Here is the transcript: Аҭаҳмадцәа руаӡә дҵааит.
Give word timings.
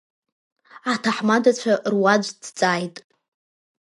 Аҭаҳмадцәа 0.91 1.73
руаӡә 1.91 2.29
дҵааит. 2.41 2.95